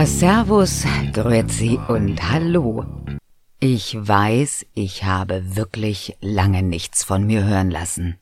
[0.00, 2.86] Ja, Servus, Grüezi und Hallo.
[3.58, 8.16] Ich weiß, ich habe wirklich lange nichts von mir hören lassen.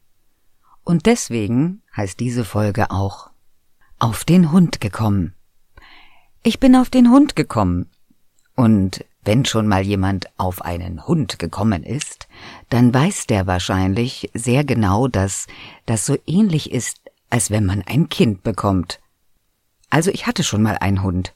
[0.82, 3.30] Und deswegen heißt diese Folge auch
[4.00, 5.34] Auf den Hund gekommen.
[6.42, 7.88] Ich bin auf den Hund gekommen.
[8.56, 12.26] Und wenn schon mal jemand auf einen Hund gekommen ist,
[12.70, 15.46] dann weiß der wahrscheinlich sehr genau, dass
[15.86, 16.98] das so ähnlich ist,
[17.30, 18.98] als wenn man ein Kind bekommt.
[19.90, 21.34] Also ich hatte schon mal einen Hund.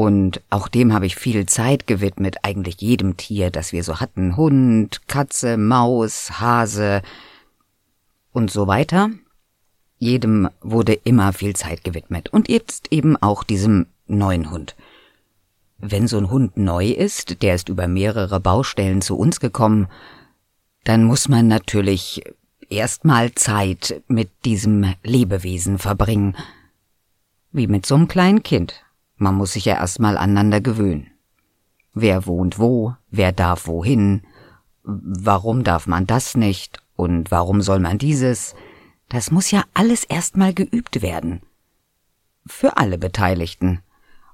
[0.00, 4.34] Und auch dem habe ich viel Zeit gewidmet, eigentlich jedem Tier, das wir so hatten.
[4.34, 7.02] Hund, Katze, Maus, Hase
[8.32, 9.10] und so weiter.
[9.98, 12.30] Jedem wurde immer viel Zeit gewidmet.
[12.30, 14.74] Und jetzt eben auch diesem neuen Hund.
[15.76, 19.86] Wenn so ein Hund neu ist, der ist über mehrere Baustellen zu uns gekommen,
[20.84, 22.22] dann muss man natürlich
[22.70, 26.38] erstmal Zeit mit diesem Lebewesen verbringen.
[27.52, 28.82] Wie mit so einem kleinen Kind.
[29.20, 31.10] Man muss sich ja erstmal aneinander gewöhnen.
[31.92, 34.22] Wer wohnt wo, wer darf wohin,
[34.82, 38.54] warum darf man das nicht und warum soll man dieses,
[39.10, 41.42] das muss ja alles erstmal geübt werden.
[42.46, 43.80] Für alle Beteiligten.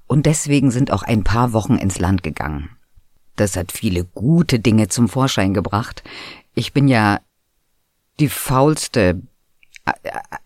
[0.07, 2.69] Und deswegen sind auch ein paar Wochen ins Land gegangen.
[3.35, 6.01] Das hat viele gute Dinge zum Vorschein gebracht.
[6.55, 7.19] Ich bin ja
[8.21, 9.21] die faulste,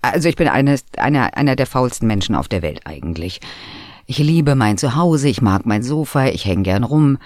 [0.02, 3.39] also ich bin eines, einer, einer der faulsten Menschen auf der Welt eigentlich.
[4.12, 7.17] Ich liebe mein Zuhause, ich mag mein Sofa, ich häng gern rum.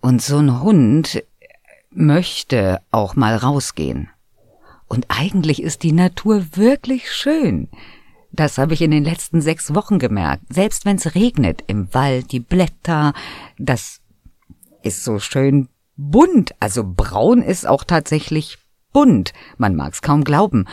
[0.00, 1.22] Und so ein Hund
[1.90, 4.08] möchte auch mal rausgehen.
[4.88, 7.68] Und eigentlich ist die Natur wirklich schön.
[8.32, 10.44] Das habe ich in den letzten sechs Wochen gemerkt.
[10.48, 13.12] Selbst wenn es regnet im Wald, die Blätter,
[13.58, 14.00] das
[14.82, 16.54] ist so schön bunt.
[16.60, 18.56] Also braun ist auch tatsächlich
[18.94, 19.34] bunt.
[19.58, 20.64] Man mag's kaum glauben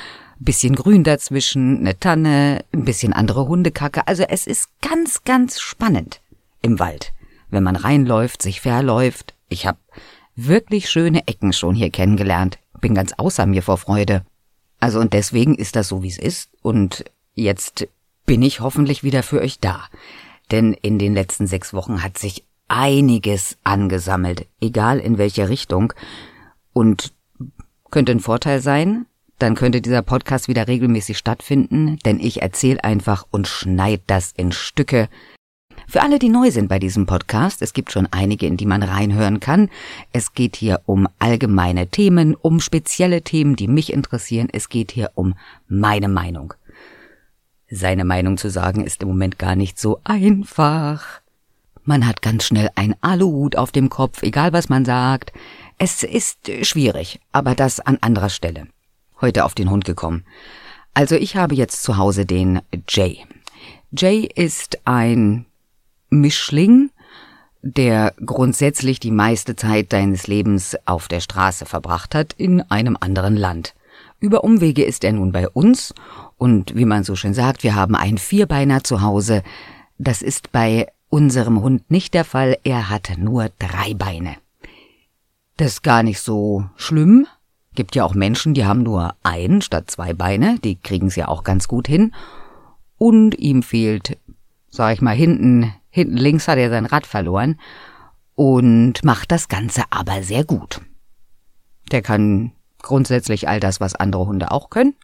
[0.44, 4.08] bisschen Grün dazwischen, eine Tanne, ein bisschen andere Hundekacke.
[4.08, 6.22] Also es ist ganz, ganz spannend
[6.62, 7.14] im Wald,
[7.50, 9.34] wenn man reinläuft, sich verläuft.
[9.50, 9.78] Ich habe
[10.36, 12.60] wirklich schöne Ecken schon hier kennengelernt.
[12.82, 14.26] Bin ganz außer mir vor Freude.
[14.80, 16.50] Also und deswegen ist das so, wie es ist.
[16.62, 17.06] Und
[17.36, 17.88] jetzt
[18.26, 19.86] bin ich hoffentlich wieder für euch da.
[20.52, 25.94] Denn in den letzten sechs Wochen hat sich einiges angesammelt, egal in welche Richtung.
[26.74, 27.14] Und
[27.92, 29.06] könnte ein Vorteil sein,
[29.40, 34.52] dann könnte dieser Podcast wieder regelmäßig stattfinden, denn ich erzähle einfach und schneid das in
[34.52, 35.10] Stücke.
[35.88, 38.84] Für alle, die neu sind bei diesem Podcast, es gibt schon einige, in die man
[38.84, 39.70] reinhören kann.
[40.12, 44.48] Es geht hier um allgemeine Themen, um spezielle Themen, die mich interessieren.
[44.52, 45.36] Es geht hier um
[45.68, 46.54] meine Meinung.
[47.70, 51.22] Seine Meinung zu sagen ist im Moment gar nicht so einfach.
[51.84, 55.34] Man hat ganz schnell ein Aluhut auf dem Kopf, egal was man sagt.
[55.78, 58.68] Es ist schwierig, aber das an anderer Stelle
[59.24, 60.24] heute auf den Hund gekommen.
[60.94, 63.26] Also ich habe jetzt zu Hause den Jay.
[63.92, 65.46] Jay ist ein
[66.12, 66.92] Mischling,
[67.64, 73.36] der grundsätzlich die meiste Zeit seines Lebens auf der Straße verbracht hat, in einem anderen
[73.36, 73.74] Land.
[74.20, 75.94] Über Umwege ist er nun bei uns
[76.38, 79.44] und wie man so schön sagt, wir haben einen Vierbeiner zu Hause.
[79.98, 84.36] Das ist bei unserem Hund nicht der Fall, er hat nur drei Beine.
[85.58, 87.28] Das ist gar nicht so schlimm,
[87.76, 91.28] Gibt ja auch Menschen, die haben nur ein statt zwei Beine, die kriegen es ja
[91.28, 92.14] auch ganz gut hin.
[92.98, 94.18] Und ihm fehlt,
[94.70, 97.60] sag ich mal, hinten, hinten links hat er sein Rad verloren
[98.36, 100.82] und macht das Ganze aber sehr gut.
[101.92, 102.52] Der kann
[102.82, 104.96] grundsätzlich all das, was andere Hunde auch können.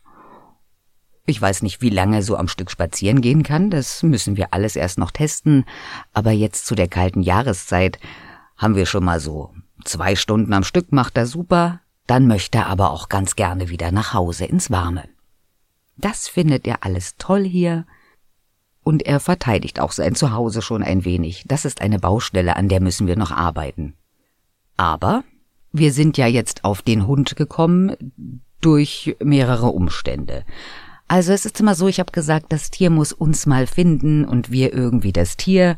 [1.26, 4.76] Ich weiß nicht, wie lange so am Stück spazieren gehen kann, das müssen wir alles
[4.76, 5.66] erst noch testen,
[6.12, 8.00] aber jetzt zu der kalten Jahreszeit
[8.58, 9.54] haben wir schon mal so
[9.86, 13.92] zwei Stunden am Stück macht er super, dann möchte er aber auch ganz gerne wieder
[13.92, 15.04] nach Hause ins Warme.
[15.98, 17.86] Das findet er alles toll hier,
[18.90, 21.44] und er verteidigt auch sein Zuhause schon ein wenig.
[21.48, 23.94] Das ist eine Baustelle, an der müssen wir noch arbeiten.
[24.78, 25.24] Aber
[25.72, 27.96] wir sind ja jetzt auf den Hund gekommen
[28.62, 30.44] durch mehrere Umstände.
[31.08, 34.50] Also es ist immer so, ich habe gesagt, das Tier muss uns mal finden und
[34.50, 35.78] wir irgendwie das Tier.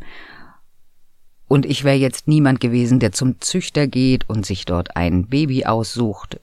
[1.52, 5.66] Und ich wäre jetzt niemand gewesen, der zum Züchter geht und sich dort ein Baby
[5.66, 6.40] aussucht.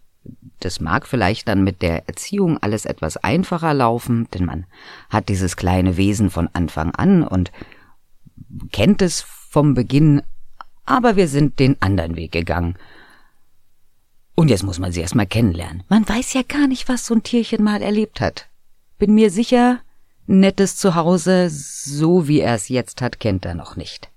[0.61, 4.67] Das mag vielleicht dann mit der Erziehung alles etwas einfacher laufen, denn man
[5.09, 7.53] hat dieses kleine Wesen von Anfang an und
[8.71, 10.21] kennt es vom Beginn,
[10.85, 12.77] aber wir sind den anderen Weg gegangen.
[14.35, 15.85] Und jetzt muss man sie erstmal kennenlernen.
[15.89, 18.47] Man weiß ja gar nicht, was so ein Tierchen mal erlebt hat.
[18.99, 19.81] Bin mir sicher,
[20.27, 24.11] nettes Zuhause, so wie er es jetzt hat, kennt er noch nicht.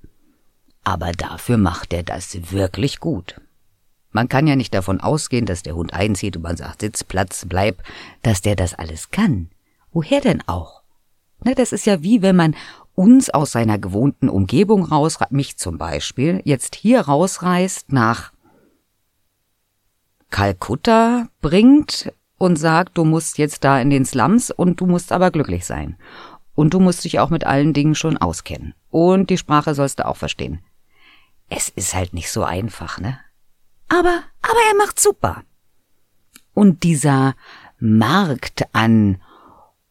[0.84, 3.40] Aber dafür macht er das wirklich gut.
[4.12, 7.46] Man kann ja nicht davon ausgehen, dass der Hund einzieht und man sagt, Sitz, Platz,
[7.48, 7.82] bleib,
[8.24, 9.50] dass der das alles kann.
[9.94, 10.82] Woher denn auch?
[11.44, 12.56] Na, das ist ja wie wenn man
[12.94, 18.32] uns aus seiner gewohnten Umgebung raus, mich zum Beispiel, jetzt hier rausreißt nach
[20.30, 25.32] Kalkutta bringt und sagt, du musst jetzt da in den Slums und du musst aber
[25.32, 25.96] glücklich sein.
[26.54, 28.74] Und du musst dich auch mit allen Dingen schon auskennen.
[28.90, 30.60] Und die Sprache sollst du auch verstehen.
[31.54, 33.20] Es ist halt nicht so einfach, ne?
[33.90, 35.44] Aber, aber er macht super.
[36.54, 37.36] Und dieser
[37.78, 39.22] Markt an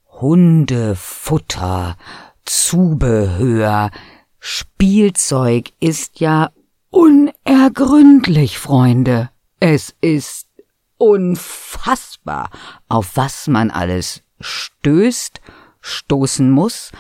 [0.07, 1.99] Hundefutter,
[2.47, 3.91] Zubehör,
[4.39, 6.51] Spielzeug ist ja
[6.89, 9.29] unergründlich, Freunde.
[9.61, 10.49] Es ist
[10.97, 12.49] unfassbar,
[12.89, 15.43] auf was man alles stößt,
[15.83, 16.91] stoßen muss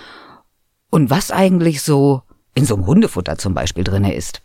[0.90, 2.24] und was eigentlich so
[2.54, 4.42] in so einem Hundefutter zum Beispiel drinne ist.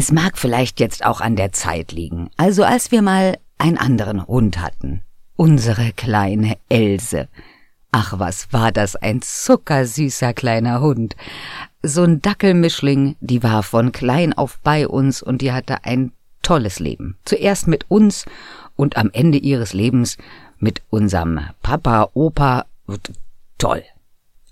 [0.00, 2.30] Es mag vielleicht jetzt auch an der Zeit liegen.
[2.36, 5.02] Also als wir mal einen anderen Hund hatten.
[5.34, 7.26] Unsere kleine Else.
[7.90, 11.16] Ach, was war das ein zuckersüßer kleiner Hund.
[11.82, 16.12] So ein Dackelmischling, die war von klein auf bei uns und die hatte ein
[16.42, 17.16] tolles Leben.
[17.24, 18.24] Zuerst mit uns
[18.76, 20.16] und am Ende ihres Lebens
[20.60, 22.66] mit unserem Papa, Opa.
[23.58, 23.82] Toll.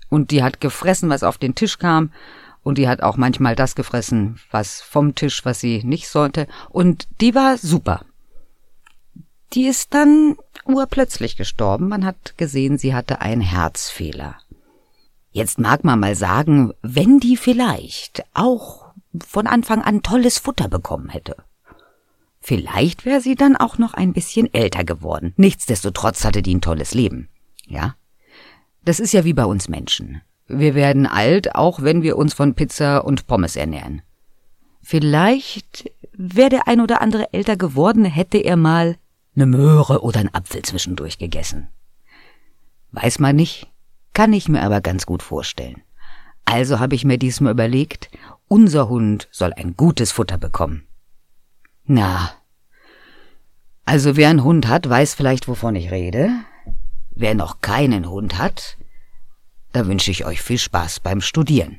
[0.09, 2.11] Und die hat gefressen, was auf den Tisch kam.
[2.67, 6.47] Und die hat auch manchmal das gefressen, was vom Tisch, was sie nicht sollte.
[6.67, 8.03] Und die war super.
[9.53, 10.35] Die ist dann
[10.65, 11.87] urplötzlich gestorben.
[11.87, 14.35] Man hat gesehen, sie hatte einen Herzfehler.
[15.31, 18.87] Jetzt mag man mal sagen, wenn die vielleicht auch
[19.25, 21.37] von Anfang an tolles Futter bekommen hätte.
[22.41, 25.33] Vielleicht wäre sie dann auch noch ein bisschen älter geworden.
[25.37, 27.29] Nichtsdestotrotz hatte die ein tolles Leben.
[27.65, 27.95] Ja?
[28.83, 30.21] Das ist ja wie bei uns Menschen.
[30.47, 34.01] Wir werden alt, auch wenn wir uns von Pizza und Pommes ernähren.
[34.81, 38.97] Vielleicht wäre der ein oder andere älter geworden, hätte er mal
[39.35, 41.67] eine Möhre oder einen Apfel zwischendurch gegessen.
[42.91, 43.67] Weiß man nicht,
[44.13, 45.81] kann ich mir aber ganz gut vorstellen.
[46.45, 48.09] Also habe ich mir diesmal überlegt,
[48.47, 50.87] unser Hund soll ein gutes Futter bekommen.
[51.85, 52.31] Na,
[53.85, 56.29] also wer einen Hund hat, weiß vielleicht, wovon ich rede.
[57.11, 58.77] Wer noch keinen Hund hat,
[59.77, 61.77] da wünsche ich euch viel Spaß beim Studieren.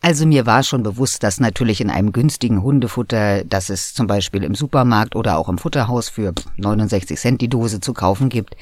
[0.00, 4.44] Also mir war schon bewusst, dass natürlich in einem günstigen Hundefutter, das es zum Beispiel
[4.44, 8.56] im Supermarkt oder auch im Futterhaus für 69 Cent die Dose zu kaufen gibt,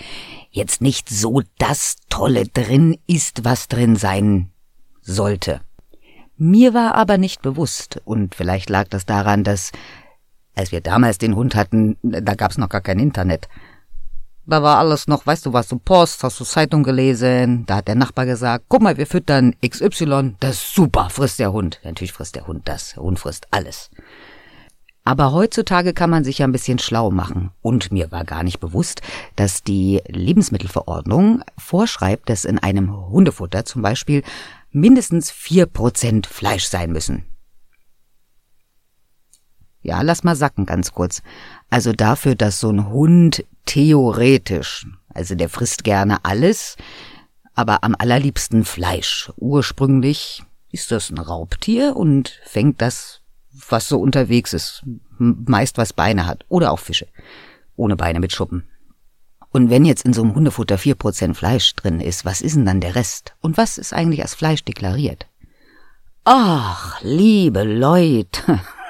[0.51, 4.51] jetzt nicht so das Tolle drin ist, was drin sein
[5.03, 5.61] sollte.
[6.39, 9.71] Mir war aber nicht bewusst, und vielleicht lag das daran, dass
[10.55, 13.49] als wir damals den Hund hatten, da gab's noch gar kein Internet.
[14.47, 17.89] Da war alles noch, weißt du, was du Post, hast du Zeitung gelesen, da hat
[17.89, 21.81] der Nachbar gesagt, guck mal, wir füttern XY, das ist super, frisst der Hund.
[21.83, 23.91] Natürlich frisst der Hund das, der Hund frisst alles.
[25.05, 27.51] Aber heutzutage kann man sich ja ein bisschen schlau machen.
[27.61, 29.03] Und mir war gar nicht bewusst,
[29.37, 34.23] dass die Lebensmittelverordnung vorschreibt, dass in einem Hundefutter zum Beispiel
[34.71, 37.25] mindestens vier Prozent Fleisch sein müssen.
[39.83, 41.23] Ja, lass mal sacken ganz kurz.
[41.69, 46.77] Also dafür, dass so ein Hund theoretisch, also der frisst gerne alles,
[47.55, 49.33] aber am allerliebsten Fleisch.
[49.37, 53.21] Ursprünglich ist das ein Raubtier und fängt das,
[53.69, 54.83] was so unterwegs ist,
[55.19, 57.07] meist was Beine hat oder auch Fische,
[57.77, 58.69] ohne Beine mit Schuppen.
[59.53, 62.67] Und wenn jetzt in so einem Hundefutter vier Prozent Fleisch drin ist, was ist denn
[62.67, 63.37] dann der Rest?
[63.41, 65.29] Und was ist eigentlich als Fleisch deklariert?
[66.25, 68.61] Ach, liebe Leute,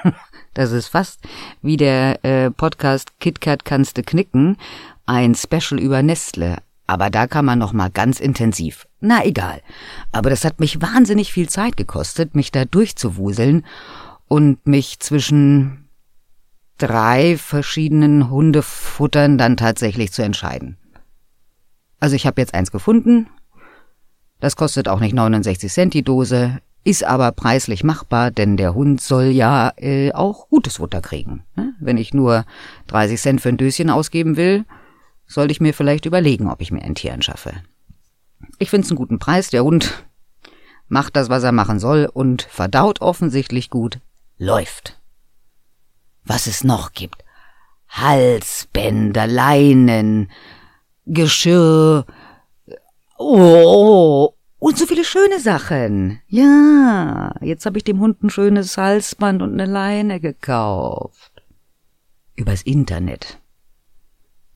[0.55, 1.19] Das ist fast
[1.61, 4.57] wie der äh, Podcast KitKat kannste knicken,
[5.05, 6.57] ein Special über Nestle.
[6.87, 8.87] Aber da kann man noch mal ganz intensiv.
[9.01, 9.61] Na egal.
[10.11, 13.65] Aber das hat mich wahnsinnig viel Zeit gekostet, mich da durchzuwuseln
[14.27, 15.89] und mich zwischen
[16.77, 20.77] drei verschiedenen Hundefuttern dann tatsächlich zu entscheiden.
[21.99, 23.27] Also ich habe jetzt eins gefunden.
[24.39, 29.01] Das kostet auch nicht 69 Cent die Dose ist aber preislich machbar, denn der Hund
[29.01, 31.43] soll ja äh, auch gutes Futter kriegen.
[31.55, 31.73] Ne?
[31.79, 32.45] Wenn ich nur
[32.87, 34.65] 30 Cent für ein Döschen ausgeben will,
[35.25, 37.53] sollte ich mir vielleicht überlegen, ob ich mir ein Tier anschaffe.
[38.59, 39.49] Ich finde es einen guten Preis.
[39.49, 40.05] Der Hund
[40.87, 43.99] macht das, was er machen soll und verdaut offensichtlich gut,
[44.37, 45.01] läuft.
[46.23, 47.25] Was es noch gibt.
[47.89, 50.29] Halsbänder, Leinen,
[51.07, 52.05] Geschirr,
[53.17, 54.33] oh,
[54.65, 56.21] und so viele schöne Sachen.
[56.27, 61.43] Ja, jetzt habe ich dem Hund ein schönes Halsband und eine Leine gekauft.
[62.35, 63.37] Übers Internet.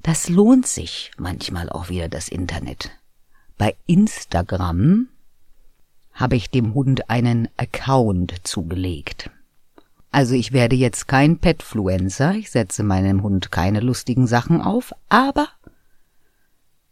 [0.01, 2.89] Das lohnt sich manchmal auch wieder das Internet.
[3.59, 5.09] Bei Instagram
[6.13, 9.29] habe ich dem Hund einen Account zugelegt.
[10.09, 15.49] Also ich werde jetzt kein Petfluencer, ich setze meinem Hund keine lustigen Sachen auf, aber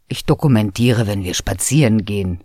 [0.08, 2.44] ich dokumentiere, wenn wir spazieren gehen,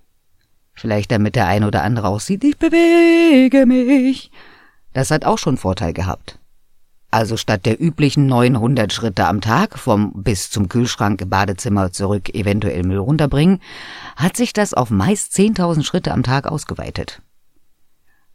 [0.75, 4.31] Vielleicht damit der eine oder andere auch sieht, ich bewege mich.
[4.93, 6.39] Das hat auch schon Vorteil gehabt.
[7.11, 12.85] Also statt der üblichen 900 Schritte am Tag vom bis zum Kühlschrank, Badezimmer zurück, eventuell
[12.85, 13.61] Müll runterbringen,
[14.17, 17.21] hat sich das auf meist 10.000 Schritte am Tag ausgeweitet.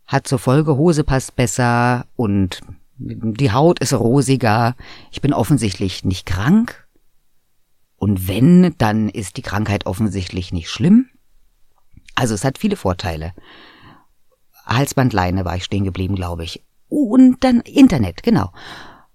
[0.06, 2.62] Hat zur Folge, Hose passt besser und
[2.98, 4.75] die Haut ist rosiger.
[5.12, 6.88] Ich bin offensichtlich nicht krank.
[7.96, 11.10] Und wenn, dann ist die Krankheit offensichtlich nicht schlimm.
[12.18, 13.34] Also es hat viele Vorteile.
[14.66, 16.64] Halsbandleine war ich stehen geblieben, glaube ich.
[16.90, 18.52] Und dann Internet, genau.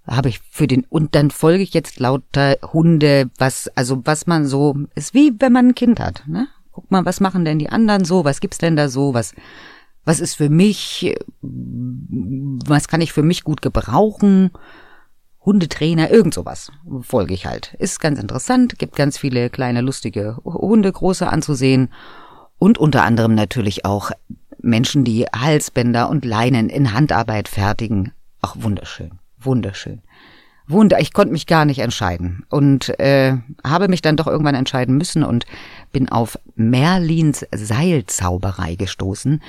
[0.07, 4.47] Habe ich für den, und dann folge ich jetzt lauter Hunde, was, also was man
[4.47, 6.47] so, ist wie wenn man ein Kind hat, ne?
[6.71, 9.35] Guck mal, was machen denn die anderen so, was gibt's denn da so, was,
[10.05, 14.53] was ist für mich, was kann ich für mich gut gebrauchen?
[15.45, 17.75] Hundetrainer, irgend sowas folge ich halt.
[17.81, 21.91] Ist ganz interessant, gibt ganz viele kleine lustige Hunde, große anzusehen
[22.63, 24.13] und unter anderem natürlich auch
[24.61, 28.13] Menschen, die Halsbänder und Leinen in Handarbeit fertigen.
[28.41, 30.01] Ach, wunderschön, wunderschön.
[30.69, 34.97] Wunder, ich konnte mich gar nicht entscheiden und äh, habe mich dann doch irgendwann entscheiden
[34.97, 35.45] müssen und
[35.91, 39.43] bin auf Merlins Seilzauberei gestoßen.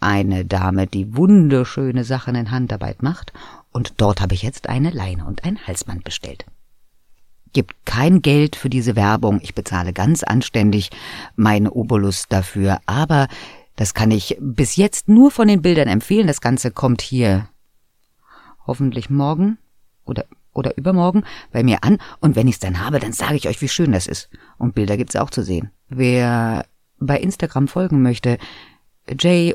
[0.00, 3.34] Eine Dame, die wunderschöne Sachen in Handarbeit macht,
[3.70, 6.46] und dort habe ich jetzt eine Leine und ein Halsband bestellt.
[7.54, 10.90] Gibt kein Geld für diese Werbung, ich bezahle ganz anständig
[11.36, 13.28] meine Obolus dafür, aber
[13.76, 16.26] das kann ich bis jetzt nur von den Bildern empfehlen.
[16.26, 17.48] Das Ganze kommt hier
[18.66, 19.56] hoffentlich morgen
[20.04, 23.48] oder oder übermorgen bei mir an und wenn ich es dann habe, dann sage ich
[23.48, 24.30] euch, wie schön das ist.
[24.58, 25.70] Und Bilder gibt's auch zu sehen.
[25.88, 26.66] Wer
[26.98, 28.38] bei Instagram folgen möchte,
[29.08, 29.54] J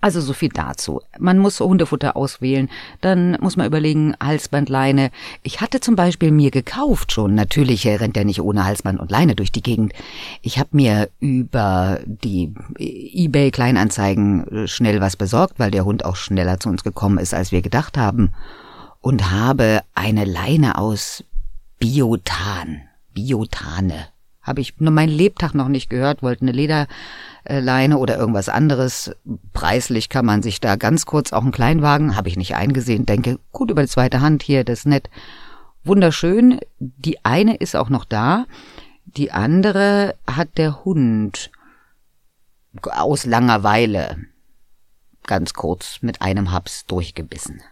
[0.00, 1.00] Also so viel dazu.
[1.18, 2.70] Man muss Hundefutter auswählen,
[3.00, 5.10] dann muss man überlegen, Halsbandleine.
[5.42, 9.34] Ich hatte zum Beispiel mir gekauft schon, natürlich rennt er nicht ohne Halsband und Leine
[9.34, 9.92] durch die Gegend.
[10.40, 16.58] Ich habe mir über die eBay Kleinanzeigen schnell was besorgt, weil der Hund auch schneller
[16.58, 18.32] zu uns gekommen ist, als wir gedacht haben.
[19.00, 21.24] Und habe eine Leine aus
[21.78, 22.82] Biotan,
[23.12, 24.06] Biotane.
[24.42, 26.86] Habe ich nur meinen Lebtag noch nicht gehört, wollte eine Leder äh,
[27.48, 29.14] Leine oder irgendwas anderes.
[29.52, 33.38] Preislich kann man sich da ganz kurz auch einen Kleinwagen, habe ich nicht eingesehen, denke,
[33.50, 35.10] gut über die zweite Hand hier, das ist nett.
[35.84, 36.60] Wunderschön.
[36.78, 38.46] Die eine ist auch noch da.
[39.04, 41.50] Die andere hat der Hund
[42.82, 44.16] aus Langeweile
[45.26, 47.62] ganz kurz mit einem Haps durchgebissen.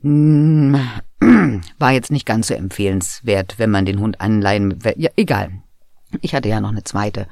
[0.00, 0.78] Hm,
[1.78, 4.78] war jetzt nicht ganz so empfehlenswert, wenn man den Hund anleihen.
[4.96, 5.62] Ja, egal.
[6.20, 7.28] Ich hatte ja noch eine zweite.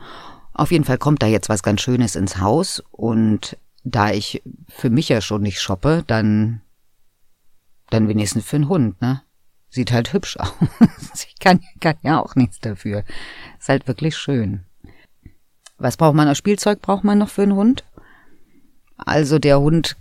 [0.52, 4.90] Auf jeden Fall kommt da jetzt was ganz Schönes ins Haus und da ich für
[4.90, 6.60] mich ja schon nicht shoppe, dann,
[7.90, 9.22] dann wenigstens für einen Hund, ne?
[9.68, 10.50] Sieht halt hübsch aus.
[11.28, 13.04] ich kann, kann ja auch nichts dafür.
[13.58, 14.64] Ist halt wirklich schön.
[15.78, 16.80] Was braucht man als Spielzeug?
[16.80, 17.84] Braucht man noch für einen Hund?
[18.96, 19.96] Also der Hund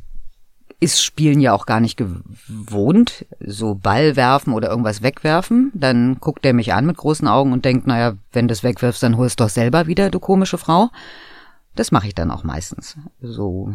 [0.80, 5.72] ist Spielen ja auch gar nicht gewohnt, so Ball werfen oder irgendwas wegwerfen.
[5.74, 9.02] Dann guckt er mich an mit großen Augen und denkt, naja, wenn du es wegwirfst,
[9.02, 10.90] dann holst doch selber wieder, du komische Frau.
[11.76, 12.98] Das mache ich dann auch meistens.
[13.22, 13.74] So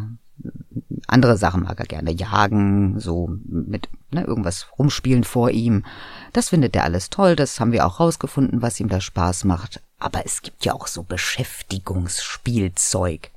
[1.07, 2.13] andere Sachen mag er gerne.
[2.13, 5.85] Jagen, so mit ne, irgendwas rumspielen vor ihm.
[6.33, 7.35] Das findet er alles toll.
[7.37, 9.83] Das haben wir auch rausgefunden, was ihm da Spaß macht.
[9.99, 13.31] Aber es gibt ja auch so Beschäftigungsspielzeug.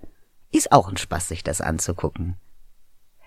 [0.51, 2.35] Ist auch ein Spaß, sich das anzugucken.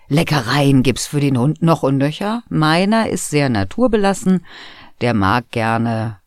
[0.09, 2.43] Leckereien gibt's für den Hund noch und nöcher.
[2.49, 4.45] Meiner ist sehr naturbelassen.
[5.01, 6.19] Der mag gerne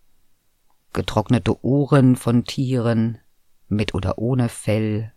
[0.93, 3.19] getrocknete Ohren von Tieren,
[3.69, 5.13] mit oder ohne Fell,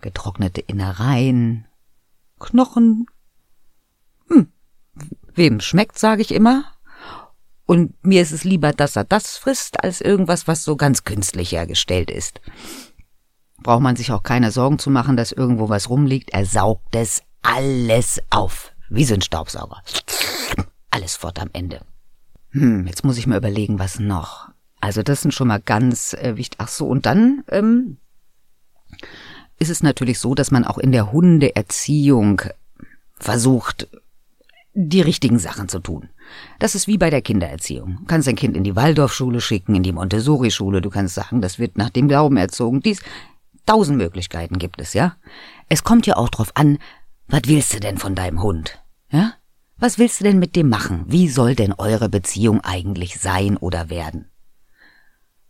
[0.00, 1.66] getrocknete Innereien,
[2.38, 3.06] Knochen.
[4.28, 4.52] Hm,
[5.34, 6.64] wem schmeckt, sage ich immer.
[7.64, 11.52] Und mir ist es lieber, dass er das frisst, als irgendwas, was so ganz künstlich
[11.52, 12.40] hergestellt ist.
[13.62, 16.30] Braucht man sich auch keine Sorgen zu machen, dass irgendwo was rumliegt.
[16.30, 18.72] Er saugt es alles auf.
[18.88, 19.82] Wie so ein Staubsauger.
[20.90, 21.80] Alles fort am Ende.
[22.50, 24.48] Hm, jetzt muss ich mir überlegen, was noch.
[24.80, 26.58] Also das sind schon mal ganz äh, wichtig.
[26.60, 27.98] Ach so, und dann ähm,
[29.58, 32.42] ist es natürlich so, dass man auch in der Hundeerziehung
[33.14, 33.88] versucht,
[34.74, 36.10] die richtigen Sachen zu tun.
[36.58, 37.98] Das ist wie bei der Kindererziehung.
[38.00, 40.82] Du kannst dein Kind in die Waldorfschule schicken, in die Montessori-Schule.
[40.82, 42.82] Du kannst sagen, das wird nach dem Glauben erzogen.
[42.82, 43.00] Dies,
[43.64, 45.16] tausend Möglichkeiten gibt es, ja.
[45.68, 46.78] Es kommt ja auch drauf an,
[47.28, 48.82] was willst du denn von deinem Hund?
[49.10, 49.34] Ja?
[49.78, 51.04] Was willst du denn mit dem machen?
[51.06, 54.30] Wie soll denn eure Beziehung eigentlich sein oder werden?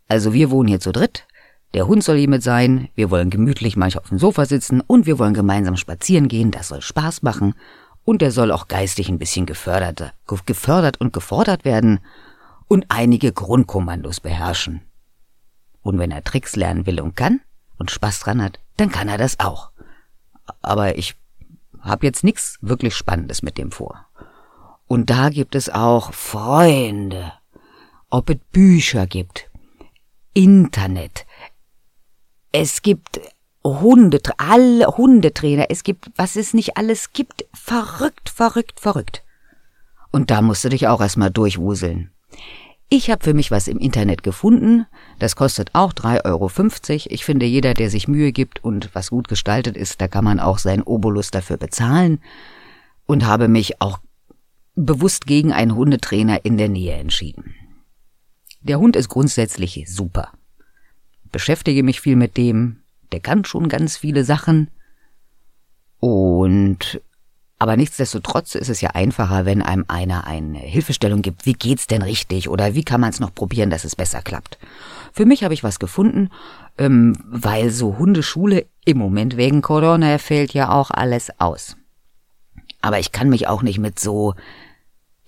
[0.07, 1.25] Also wir wohnen hier zu dritt.
[1.73, 2.89] Der Hund soll hier mit sein.
[2.95, 6.51] Wir wollen gemütlich manchmal auf dem Sofa sitzen und wir wollen gemeinsam spazieren gehen.
[6.51, 7.55] Das soll Spaß machen.
[8.03, 10.13] Und er soll auch geistig ein bisschen gefördert,
[10.45, 11.99] gefördert und gefordert werden.
[12.67, 14.81] und einige Grundkommandos beherrschen.
[15.81, 17.39] Und wenn er Tricks lernen will und kann
[17.77, 19.71] und Spaß dran hat, dann kann er das auch.
[20.61, 21.15] Aber ich
[21.87, 24.05] habe jetzt nichts wirklich Spannendes mit dem vor.
[24.87, 27.33] Und da gibt es auch Freunde,
[28.09, 29.49] ob es Bücher gibt,
[30.33, 31.25] Internet,
[32.51, 33.19] es gibt
[33.63, 39.23] Hunde, alle Hundetrainer, es gibt, was es nicht alles gibt, verrückt, verrückt, verrückt.
[40.11, 42.11] Und da musst du dich auch erstmal durchwuseln.
[42.89, 44.85] Ich habe für mich was im Internet gefunden,
[45.19, 47.13] das kostet auch 3,50 Euro.
[47.13, 50.39] Ich finde, jeder, der sich Mühe gibt und was gut gestaltet ist, da kann man
[50.39, 52.19] auch seinen Obolus dafür bezahlen
[53.05, 53.99] und habe mich auch
[54.75, 57.55] bewusst gegen einen Hundetrainer in der Nähe entschieden.
[58.61, 60.31] Der Hund ist grundsätzlich super.
[61.31, 64.69] Beschäftige mich viel mit dem, der kann schon ganz viele Sachen.
[65.99, 67.01] Und
[67.59, 72.03] aber nichtsdestotrotz ist es ja einfacher, wenn einem einer eine Hilfestellung gibt, wie geht's denn
[72.03, 74.57] richtig oder wie kann man es noch probieren, dass es besser klappt.
[75.11, 76.29] Für mich habe ich was gefunden,
[76.77, 81.75] ähm, weil so Hundeschule im Moment wegen Corona fällt ja auch alles aus.
[82.81, 84.35] Aber ich kann mich auch nicht mit so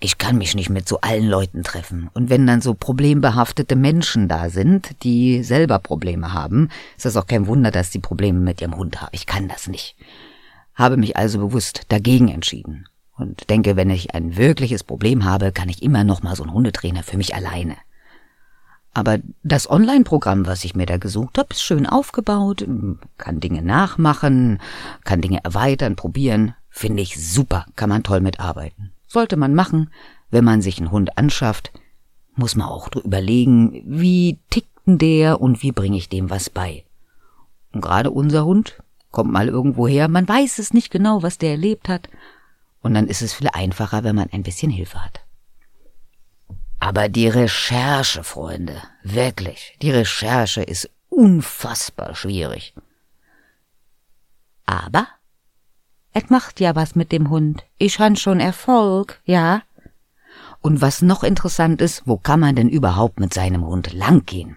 [0.02, 2.08] ich kann mich nicht mit so allen Leuten treffen.
[2.14, 7.26] Und wenn dann so problembehaftete Menschen da sind, die selber Probleme haben, ist das auch
[7.26, 9.10] kein Wunder, dass die Probleme mit ihrem Hund haben.
[9.12, 9.96] Ich kann das nicht.
[10.80, 12.86] Habe mich also bewusst dagegen entschieden.
[13.14, 16.54] Und denke, wenn ich ein wirkliches Problem habe, kann ich immer noch mal so einen
[16.54, 17.76] Hundetrainer für mich alleine.
[18.94, 22.66] Aber das Online-Programm, was ich mir da gesucht habe, ist schön aufgebaut,
[23.18, 24.58] kann Dinge nachmachen,
[25.04, 26.54] kann Dinge erweitern, probieren.
[26.70, 28.92] Finde ich super, kann man toll mitarbeiten.
[29.06, 29.90] Sollte man machen,
[30.30, 31.72] wenn man sich einen Hund anschafft,
[32.36, 36.86] muss man auch überlegen, wie tickt denn der und wie bringe ich dem was bei.
[37.70, 41.50] Und gerade unser Hund kommt mal irgendwo her, man weiß es nicht genau, was der
[41.50, 42.08] erlebt hat,
[42.82, 45.20] und dann ist es viel einfacher, wenn man ein bisschen Hilfe hat.
[46.78, 52.74] Aber die Recherche, Freunde, wirklich, die Recherche ist unfassbar schwierig.
[54.64, 55.06] Aber
[56.12, 57.64] Et macht ja was mit dem Hund.
[57.78, 59.62] Ich han schon Erfolg, ja?
[60.60, 64.56] Und was noch interessant ist, wo kann man denn überhaupt mit seinem Hund langgehen?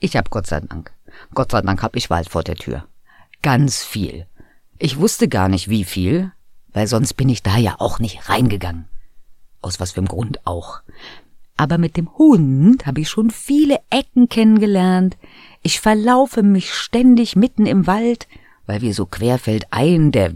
[0.00, 0.92] Ich hab Gott sei Dank.
[1.32, 2.86] Gott sei Dank hab ich Wald vor der Tür.
[3.42, 4.26] Ganz viel.
[4.78, 6.32] Ich wusste gar nicht wie viel,
[6.72, 8.86] weil sonst bin ich da ja auch nicht reingegangen.
[9.60, 10.80] Aus was für'm Grund auch.
[11.56, 15.16] Aber mit dem Hund habe ich schon viele Ecken kennengelernt.
[15.62, 18.28] Ich verlaufe mich ständig mitten im Wald
[18.68, 20.34] weil wir so querfeldein, der,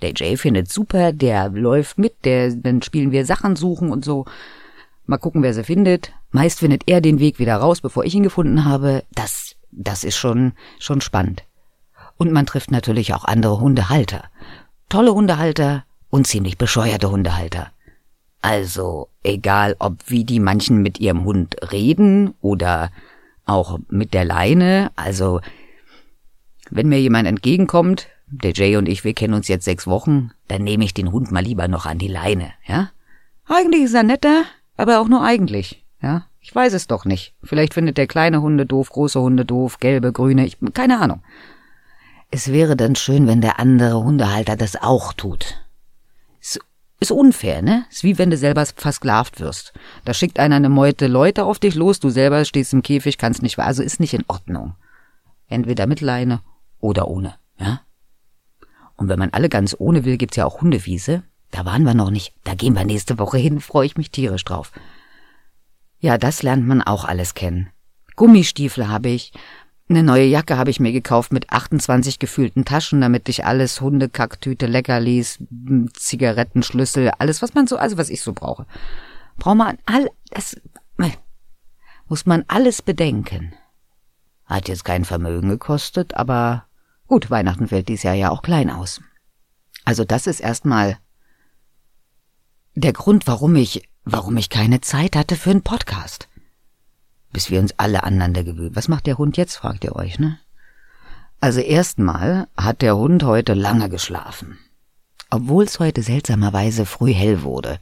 [0.00, 4.24] der Jay findet super, der läuft mit, der, dann spielen wir Sachen suchen und so.
[5.04, 6.12] Mal gucken, wer sie findet.
[6.30, 9.02] Meist findet er den Weg wieder raus, bevor ich ihn gefunden habe.
[9.12, 11.42] Das, das ist schon, schon spannend.
[12.16, 14.24] Und man trifft natürlich auch andere Hundehalter.
[14.88, 17.70] Tolle Hundehalter und ziemlich bescheuerte Hundehalter.
[18.42, 22.90] Also, egal ob wie die manchen mit ihrem Hund reden oder
[23.44, 25.40] auch mit der Leine, also
[26.70, 30.62] wenn mir jemand entgegenkommt, der Jay und ich, wir kennen uns jetzt sechs Wochen, dann
[30.64, 32.90] nehme ich den Hund mal lieber noch an die Leine, ja?
[33.46, 34.44] Eigentlich ist er netter,
[34.76, 36.26] aber auch nur eigentlich, ja?
[36.40, 37.34] Ich weiß es doch nicht.
[37.42, 41.22] Vielleicht findet der kleine Hunde doof, große Hunde doof, gelbe, grüne, ich, keine Ahnung.
[42.30, 45.62] Es wäre dann schön, wenn der andere Hundehalter das auch tut.
[46.40, 46.58] Ist,
[47.00, 47.86] ist unfair, ne?
[47.90, 49.72] Ist wie wenn du selber versklavt wirst.
[50.04, 53.42] Da schickt einer eine Meute Leute auf dich los, du selber stehst im Käfig, kannst
[53.42, 54.74] nicht, also ist nicht in Ordnung.
[55.48, 56.40] Entweder mit Leine
[56.80, 57.80] oder ohne, ja?
[58.96, 61.22] Und wenn man alle ganz ohne will, gibt's ja auch Hundewiese.
[61.50, 62.34] Da waren wir noch nicht.
[62.44, 64.72] Da gehen wir nächste Woche hin, freue ich mich tierisch drauf.
[65.98, 67.70] Ja, das lernt man auch alles kennen.
[68.16, 69.32] Gummistiefel habe ich.
[69.88, 74.66] Eine neue Jacke habe ich mir gekauft mit 28 gefühlten Taschen, damit ich alles Hundekacktüte,
[74.66, 75.38] Leckerlis,
[75.92, 78.66] Zigarettenschlüssel, alles, was man so, also was ich so brauche.
[79.38, 80.56] Braucht man all, das,
[82.08, 83.52] muss man alles bedenken.
[84.44, 86.66] Hat jetzt kein Vermögen gekostet, aber
[87.06, 89.00] gut, Weihnachten fällt dies Jahr ja auch klein aus.
[89.84, 90.98] Also das ist erstmal
[92.74, 96.28] der Grund, warum ich, warum ich keine Zeit hatte für einen Podcast.
[97.36, 98.74] Bis wir uns alle aneinander gewöhnen.
[98.74, 100.38] Was macht der Hund jetzt, fragt ihr euch, ne?
[101.38, 104.56] Also erstmal hat der Hund heute lange geschlafen.
[105.28, 107.78] Obwohl es heute seltsamerweise früh hell wurde.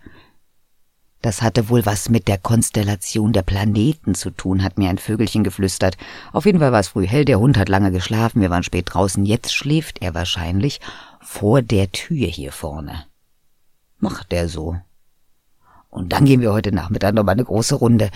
[1.22, 5.44] Das hatte wohl was mit der Konstellation der Planeten zu tun, hat mir ein Vögelchen
[5.44, 5.98] geflüstert.
[6.32, 8.86] Auf jeden Fall war es früh hell, der Hund hat lange geschlafen, wir waren spät
[8.88, 10.80] draußen, jetzt schläft er wahrscheinlich
[11.20, 13.04] vor der Tür hier vorne.
[14.00, 14.80] Macht er so.
[15.90, 18.10] Und dann gehen wir heute Nachmittag noch mal eine große Runde.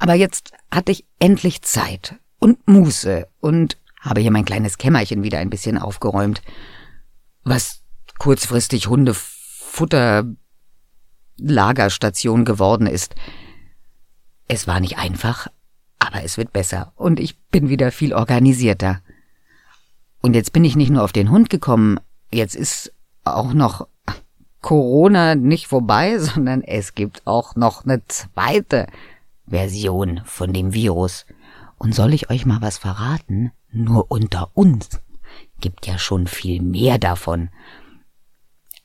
[0.00, 5.38] Aber jetzt hatte ich endlich Zeit und Muße und habe hier mein kleines Kämmerchen wieder
[5.38, 6.42] ein bisschen aufgeräumt,
[7.44, 7.82] was
[8.18, 10.24] kurzfristig Hundefutter
[11.36, 13.14] Lagerstation geworden ist.
[14.48, 15.48] Es war nicht einfach,
[15.98, 19.02] aber es wird besser und ich bin wieder viel organisierter.
[20.22, 22.00] Und jetzt bin ich nicht nur auf den Hund gekommen,
[22.32, 22.92] jetzt ist
[23.24, 23.86] auch noch
[24.62, 28.86] Corona nicht vorbei, sondern es gibt auch noch eine zweite
[29.50, 31.26] Version von dem Virus.
[31.76, 33.52] Und soll ich euch mal was verraten?
[33.70, 35.00] Nur unter uns
[35.60, 37.50] gibt ja schon viel mehr davon.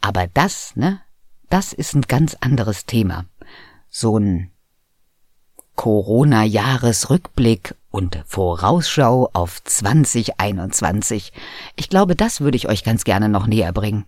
[0.01, 0.99] Aber das, ne,
[1.49, 3.25] das ist ein ganz anderes Thema.
[3.89, 4.51] So ein
[5.75, 11.31] Corona-Jahresrückblick und Vorausschau auf 2021.
[11.75, 14.05] Ich glaube, das würde ich euch ganz gerne noch näher bringen.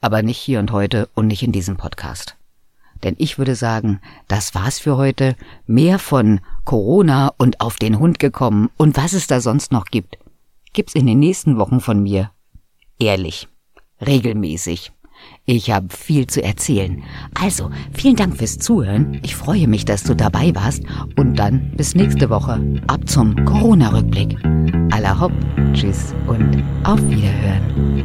[0.00, 2.37] Aber nicht hier und heute und nicht in diesem Podcast.
[3.02, 5.36] Denn ich würde sagen, das war's für heute.
[5.66, 10.18] Mehr von Corona und auf den Hund gekommen und was es da sonst noch gibt,
[10.72, 12.30] gibt's in den nächsten Wochen von mir.
[12.98, 13.48] Ehrlich.
[14.00, 14.92] Regelmäßig.
[15.44, 17.02] Ich habe viel zu erzählen.
[17.34, 19.18] Also, vielen Dank fürs Zuhören.
[19.22, 20.82] Ich freue mich, dass du dabei warst.
[21.16, 22.60] Und dann bis nächste Woche.
[22.86, 24.36] Ab zum Corona-Rückblick.
[24.92, 25.32] Aller hopp,
[25.72, 28.04] tschüss und auf Wiederhören.